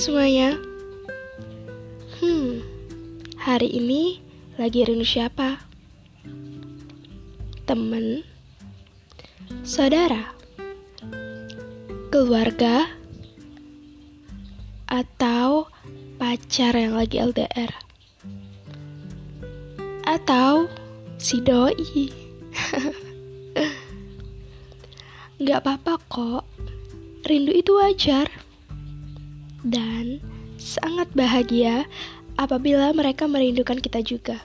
[0.00, 0.56] semuanya.
[2.18, 2.64] Hmm,
[3.38, 4.18] hari ini
[4.58, 5.62] lagi rindu siapa?
[7.68, 8.24] Temen,
[9.62, 10.34] saudara,
[12.10, 12.90] keluarga,
[14.90, 15.70] atau
[16.18, 17.70] pacar yang lagi LDR?
[20.02, 20.66] Atau
[21.20, 21.76] si doi?
[25.46, 26.42] Gak apa-apa kok,
[27.28, 28.49] rindu itu wajar
[29.64, 30.20] dan
[30.60, 31.84] sangat bahagia
[32.40, 34.40] apabila mereka merindukan kita juga.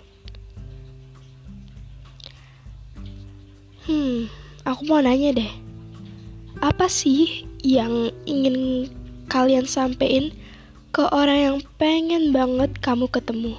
[3.86, 4.26] Hmm,
[4.66, 5.54] aku mau nanya deh.
[6.58, 8.90] Apa sih yang ingin
[9.30, 10.34] kalian sampein
[10.90, 13.54] ke orang yang pengen banget kamu ketemu?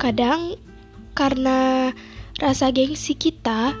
[0.00, 0.56] Kadang
[1.12, 1.90] karena
[2.40, 3.76] rasa gengsi kita,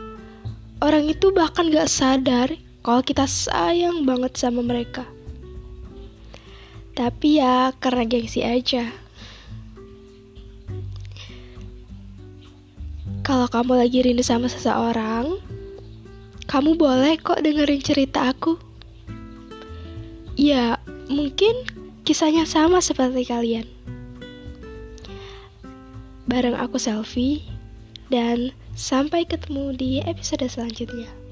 [0.84, 5.02] orang itu bahkan gak sadar kalau kita sayang banget sama mereka.
[6.94, 8.94] Tapi ya karena gengsi aja.
[13.26, 15.34] Kalau kamu lagi rindu sama seseorang,
[16.46, 18.54] kamu boleh kok dengerin cerita aku.
[20.38, 20.78] Ya,
[21.10, 21.66] mungkin
[22.06, 23.66] kisahnya sama seperti kalian.
[26.30, 27.42] Bareng aku selfie,
[28.14, 31.25] dan sampai ketemu di episode selanjutnya.